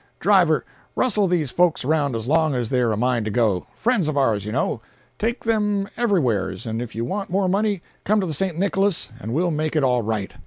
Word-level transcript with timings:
Driver, 0.19 0.65
rustle 0.95 1.27
these 1.27 1.51
folks 1.51 1.85
around 1.85 2.15
as 2.15 2.25
long 2.25 2.55
as 2.55 2.71
they're 2.71 2.91
a 2.91 2.97
mind 2.97 3.23
to 3.25 3.29
go—friends 3.29 4.07
of 4.07 4.17
ours, 4.17 4.45
you 4.45 4.51
know. 4.51 4.81
Take 5.19 5.43
them 5.43 5.87
everywheres—and 5.95 6.81
if 6.81 6.95
you 6.95 7.05
want 7.05 7.29
more 7.29 7.47
money, 7.47 7.83
come 8.03 8.19
to 8.19 8.25
the 8.25 8.33
St. 8.33 8.57
Nicholas, 8.57 9.11
and 9.19 9.31
we'll 9.31 9.51
make 9.51 9.75
it 9.75 9.83
all 9.83 10.01
right. 10.01 10.33